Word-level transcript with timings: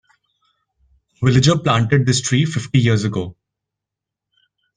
A 1.21 1.25
villager 1.27 1.59
planted 1.59 2.07
this 2.07 2.21
tree 2.21 2.45
fifty 2.45 2.79
years 2.79 3.03
ago. 3.03 3.37